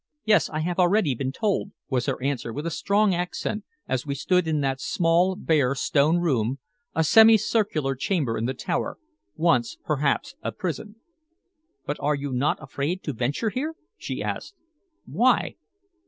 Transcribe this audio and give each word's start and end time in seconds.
"Yes, 0.25 0.49
I 0.49 0.61
have 0.61 0.79
already 0.79 1.13
been 1.13 1.31
told," 1.31 1.73
was 1.87 2.07
her 2.07 2.19
answer 2.23 2.51
with 2.51 2.65
a 2.65 2.71
strong 2.71 3.13
accent, 3.13 3.63
as 3.87 4.03
we 4.03 4.15
stood 4.15 4.47
in 4.47 4.61
that 4.61 4.81
small, 4.81 5.35
bare 5.35 5.75
stone 5.75 6.17
room, 6.17 6.57
a 6.95 7.03
semicircular 7.03 7.93
chamber 7.93 8.35
in 8.35 8.45
the 8.45 8.55
tower, 8.55 8.97
once 9.35 9.77
perhaps 9.85 10.33
a 10.41 10.51
prison. 10.51 10.95
"But 11.85 11.97
are 11.99 12.15
you 12.15 12.31
not 12.31 12.57
afraid 12.59 13.03
to 13.03 13.13
venture 13.13 13.51
here?" 13.51 13.75
she 13.95 14.23
asked. 14.23 14.55
"Why?" 15.05 15.53